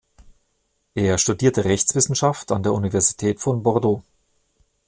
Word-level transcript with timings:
Er 0.95 1.19
studierte 1.19 1.63
Rechtswissenschaft 1.63 2.51
an 2.51 2.63
der 2.63 2.73
Universität 2.73 3.39
von 3.39 3.61
Bordeaux. 3.61 4.01